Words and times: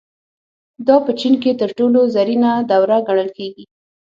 دا 0.87 0.95
په 1.05 1.11
چین 1.19 1.33
کې 1.41 1.51
تر 1.61 1.69
ټولو 1.77 1.99
زرینه 2.15 2.51
دوره 2.71 2.97
ګڼل 3.07 3.29
کېږي. 3.37 3.65